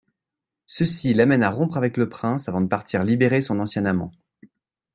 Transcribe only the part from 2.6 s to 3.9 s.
de partir libérer son ancien